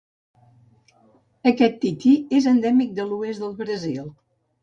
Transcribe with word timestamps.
Aquest 1.51 1.77
tití 1.83 2.15
és 2.39 2.49
endèmic 2.53 2.97
de 3.01 3.07
l'oest 3.11 3.45
del 3.47 3.55
Brasil. 3.63 4.09